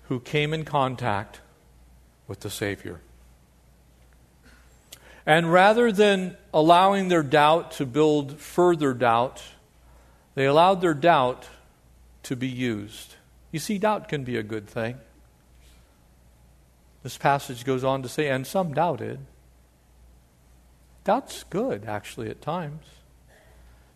[0.03, 1.41] who came in contact
[2.27, 3.01] with the Savior.
[5.25, 9.43] And rather than allowing their doubt to build further doubt,
[10.33, 11.47] they allowed their doubt
[12.23, 13.13] to be used.
[13.51, 14.97] You see, doubt can be a good thing.
[17.03, 19.19] This passage goes on to say, and some doubted.
[21.03, 22.85] Doubt's good, actually, at times,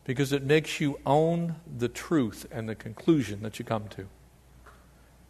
[0.04, 4.06] because it makes you own the truth and the conclusion that you come to.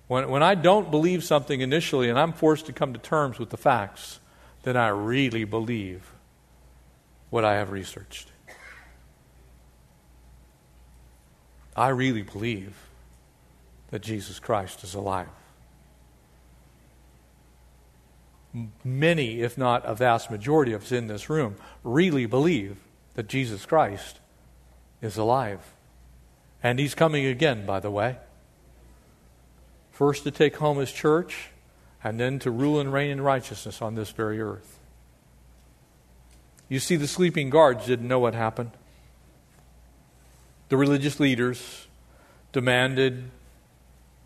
[0.10, 3.52] When, when I don't believe something initially and I'm forced to come to terms with
[3.52, 4.20] the facts,
[4.64, 6.12] then I really believe
[7.32, 8.28] what I have researched.
[11.76, 12.76] I really believe
[13.90, 15.30] that Jesus Christ is alive.
[18.84, 22.78] Many, if not a vast majority of us in this room, really believe
[23.14, 24.20] that Jesus Christ
[25.02, 25.62] is alive.
[26.62, 28.18] And he's coming again, by the way.
[29.92, 31.48] First to take home his church,
[32.04, 34.81] and then to rule and reign in righteousness on this very earth.
[36.72, 38.72] You see, the sleeping guards didn't know what happened.
[40.70, 41.88] The religious leaders
[42.54, 43.30] demanded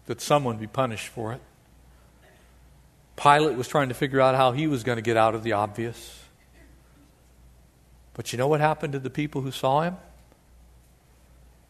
[0.05, 1.41] that someone be punished for it.
[3.15, 5.53] Pilate was trying to figure out how he was going to get out of the
[5.53, 6.19] obvious.
[8.13, 9.97] But you know what happened to the people who saw him?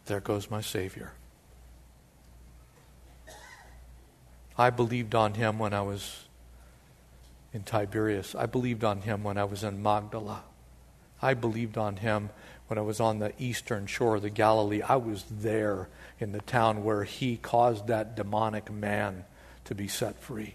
[0.07, 1.13] There goes my Savior.
[4.57, 6.26] I believed on him when I was
[7.53, 8.36] in Tiberias.
[8.36, 10.43] I believed on him when I was in Magdala.
[11.26, 12.30] I believed on him
[12.67, 14.84] when I was on the eastern shore of the Galilee.
[14.84, 19.26] I was there in the town where he caused that demonic man
[19.63, 20.53] to be set free.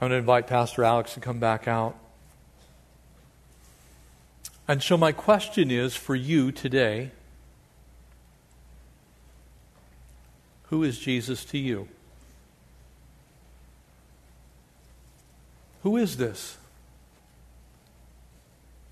[0.00, 1.96] I'm going to invite Pastor Alex to come back out.
[4.66, 7.10] And so, my question is for you today
[10.68, 11.88] who is Jesus to you?
[15.82, 16.56] Who is this?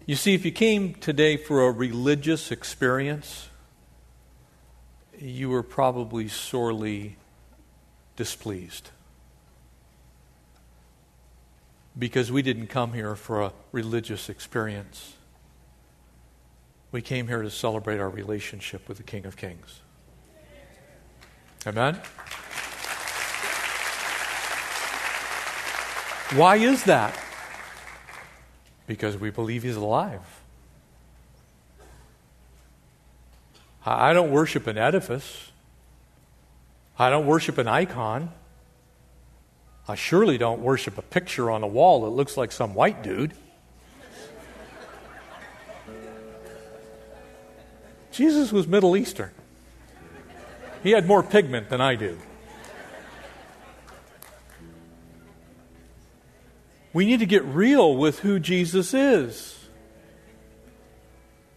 [0.09, 3.51] You see, if you came today for a religious experience,
[5.21, 7.17] you were probably sorely
[8.17, 8.89] displeased.
[11.99, 15.13] Because we didn't come here for a religious experience.
[16.91, 19.81] We came here to celebrate our relationship with the King of Kings.
[21.67, 22.01] Amen?
[26.33, 27.15] Why is that?
[28.89, 30.23] Because we believe he's alive.
[33.87, 35.53] I don't worship an edifice.
[36.99, 38.33] I don't worship an icon.
[39.87, 43.33] I surely don't worship a picture on a wall that looks like some white dude.
[48.11, 49.31] Jesus was Middle Eastern.
[50.83, 52.19] He had more pigment than I do.
[56.93, 59.55] We need to get real with who Jesus is.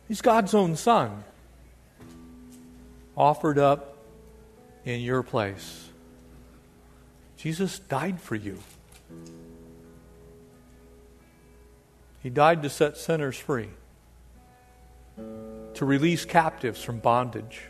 [0.07, 1.23] He's God's own Son,
[3.15, 3.97] offered up
[4.83, 5.89] in your place.
[7.37, 8.59] Jesus died for you.
[12.21, 13.69] He died to set sinners free,
[15.17, 17.63] to release captives from bondage.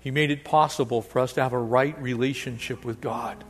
[0.00, 3.42] He made it possible for us to have a right relationship with God.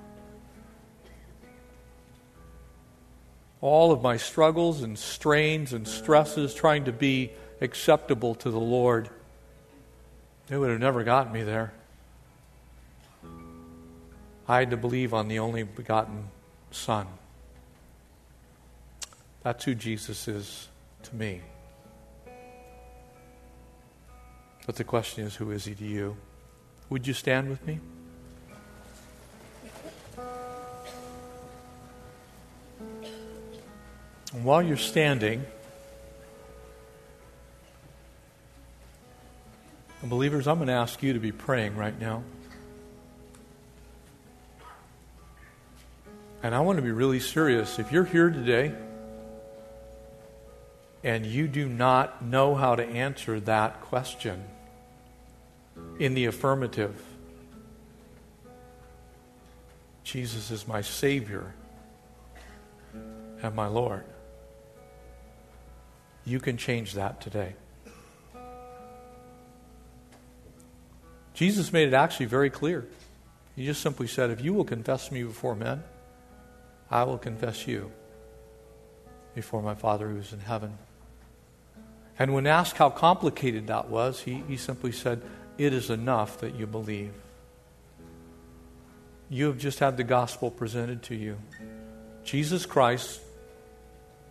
[3.62, 9.08] All of my struggles and strains and stresses trying to be acceptable to the Lord,
[10.50, 11.72] it would have never gotten me there.
[14.48, 16.28] I had to believe on the only begotten
[16.72, 17.06] Son.
[19.44, 20.68] That's who Jesus is
[21.04, 21.40] to me.
[24.66, 26.16] But the question is, who is he to you?
[26.90, 27.80] Would you stand with me?
[34.32, 35.44] And while you're standing,
[40.02, 42.22] believers, I'm going to ask you to be praying right now.
[46.42, 47.78] And I want to be really serious.
[47.78, 48.74] If you're here today
[51.04, 54.42] and you do not know how to answer that question
[55.98, 57.00] in the affirmative,
[60.02, 61.54] Jesus is my Savior
[63.42, 64.04] and my Lord.
[66.24, 67.54] You can change that today.
[71.34, 72.86] Jesus made it actually very clear.
[73.56, 75.82] He just simply said, If you will confess me before men,
[76.90, 77.90] I will confess you
[79.34, 80.78] before my Father who is in heaven.
[82.18, 85.22] And when asked how complicated that was, he, he simply said,
[85.58, 87.12] It is enough that you believe.
[89.28, 91.38] You have just had the gospel presented to you.
[92.22, 93.20] Jesus Christ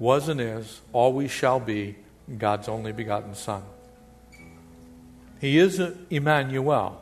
[0.01, 1.95] was and is, always shall be,
[2.39, 3.61] God's only begotten Son.
[5.39, 5.79] He is
[6.09, 6.99] Emmanuel,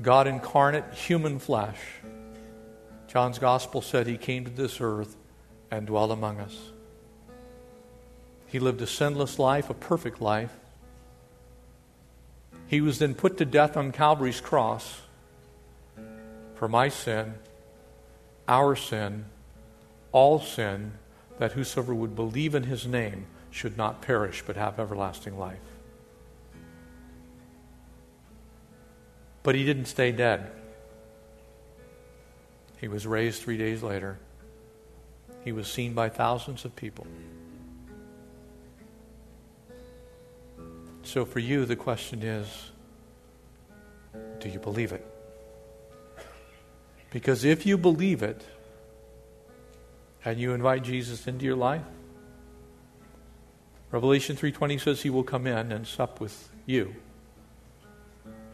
[0.00, 1.78] God incarnate, human flesh.
[3.06, 5.14] John's gospel said he came to this earth
[5.70, 6.56] and dwelt among us.
[8.46, 10.58] He lived a sinless life, a perfect life.
[12.66, 15.02] He was then put to death on Calvary's cross
[16.54, 17.34] for my sin,
[18.48, 19.26] our sin,
[20.12, 20.92] all sin,
[21.38, 25.58] that whosoever would believe in his name should not perish but have everlasting life.
[29.42, 30.52] But he didn't stay dead.
[32.80, 34.18] He was raised three days later.
[35.44, 37.06] He was seen by thousands of people.
[41.02, 42.70] So for you, the question is
[44.40, 45.06] do you believe it?
[47.10, 48.44] Because if you believe it,
[50.24, 51.82] and you invite Jesus into your life,
[53.90, 56.94] Revelation 3:20 says he will come in and sup with you.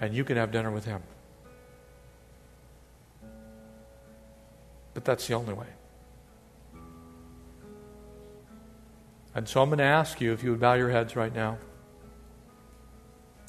[0.01, 1.03] And you can have dinner with him.
[4.95, 5.67] But that's the only way.
[9.35, 11.59] And so I'm going to ask you if you would bow your heads right now.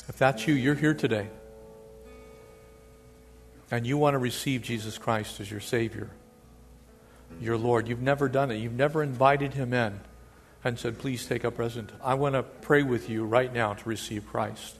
[0.08, 1.30] If that's you, you're here today.
[3.72, 6.12] And you want to receive Jesus Christ as your Savior
[7.42, 7.88] your Lord.
[7.88, 8.58] You've never done it.
[8.58, 10.00] You've never invited him in
[10.64, 11.92] and said, Please take up residence.
[12.04, 14.76] I want to pray with you right now to receive Christ.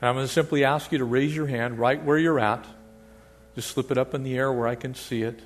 [0.00, 2.64] And I'm going to simply ask you to raise your hand right where you're at.
[3.54, 5.40] Just slip it up in the air where I can see it.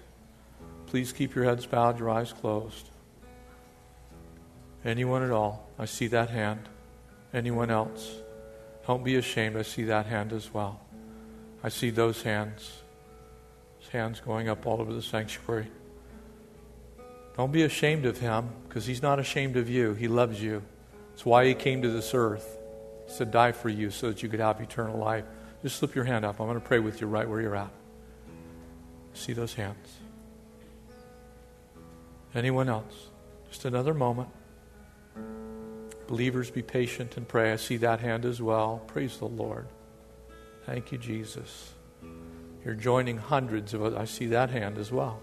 [0.87, 2.91] Please keep your heads bowed, your eyes closed.
[4.85, 5.69] Anyone at all?
[5.79, 6.69] I see that hand.
[7.33, 8.15] Anyone else?
[8.87, 9.57] Don't be ashamed.
[9.57, 10.81] I see that hand as well.
[11.63, 12.83] I see those hands.
[13.91, 15.69] Hands going up all over the sanctuary.
[17.37, 19.95] Don't be ashamed of him because he's not ashamed of you.
[19.95, 20.62] He loves you.
[21.11, 22.59] That's why he came to this earth.
[23.07, 25.24] He said, Die for you so that you could have eternal life.
[25.62, 26.41] Just slip your hand up.
[26.41, 27.70] I'm going to pray with you right where you're at.
[29.14, 29.99] See those hands.
[32.35, 33.09] Anyone else?
[33.49, 34.28] Just another moment.
[36.07, 37.53] Believers, be patient and pray.
[37.53, 38.83] I see that hand as well.
[38.87, 39.66] Praise the Lord.
[40.66, 41.72] Thank you, Jesus.
[42.64, 43.95] You're joining hundreds of us.
[43.95, 45.20] I see that hand as well.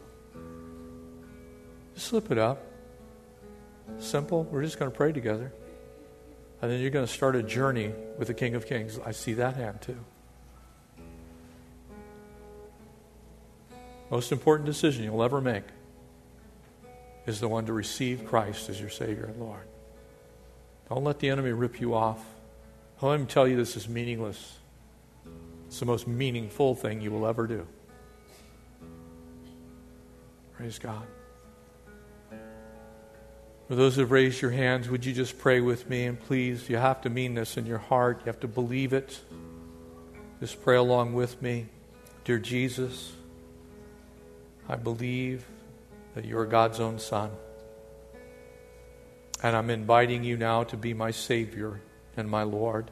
[2.00, 2.66] Slip it up.
[4.00, 4.44] Simple.
[4.46, 5.52] We're just going to pray together.
[6.62, 8.98] And then you're going to start a journey with the King of Kings.
[9.06, 9.98] I see that hand too.
[14.10, 15.66] Most important decision you'll ever make
[17.28, 19.68] is the one to receive Christ as your Savior and Lord.
[20.88, 22.24] Don't let the enemy rip you off.
[23.02, 24.58] Let him tell you this is meaningless.
[25.68, 27.68] It's the most meaningful thing you will ever do.
[30.54, 31.06] Praise God.
[33.70, 36.06] For those who have raised your hands, would you just pray with me?
[36.06, 38.22] And please, you have to mean this in your heart.
[38.22, 39.20] You have to believe it.
[40.40, 41.68] Just pray along with me.
[42.26, 43.12] Dear Jesus,
[44.68, 45.46] I believe
[46.16, 47.30] that you are God's own Son.
[49.44, 51.80] And I'm inviting you now to be my Savior
[52.18, 52.90] and my Lord.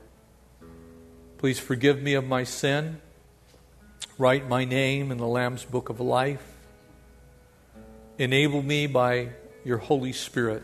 [1.40, 3.02] Please forgive me of my sin.
[4.20, 6.46] Write my name in the Lamb's Book of Life.
[8.20, 9.30] Enable me by
[9.68, 10.64] your Holy Spirit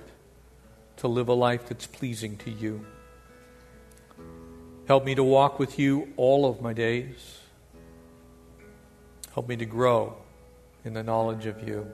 [0.96, 2.86] to live a life that's pleasing to you.
[4.88, 7.40] Help me to walk with you all of my days.
[9.34, 10.16] Help me to grow
[10.86, 11.86] in the knowledge of you.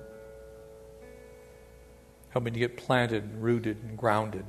[2.30, 4.46] Help me to get planted and rooted and grounded.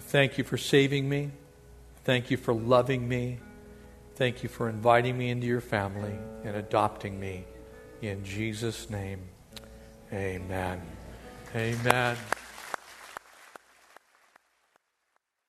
[0.00, 1.30] Thank you for saving me.
[2.04, 3.38] Thank you for loving me.
[4.14, 7.44] Thank you for inviting me into your family and adopting me.
[8.00, 9.20] In Jesus' name.
[10.12, 10.80] Amen.
[11.54, 12.16] Amen.